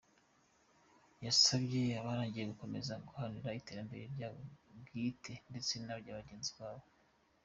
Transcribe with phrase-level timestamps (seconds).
[1.25, 4.39] Yasabye abarangije gukomeza guharanira iterambere ryabo
[4.79, 6.85] bwite ndetse n’irya bagenzi babo.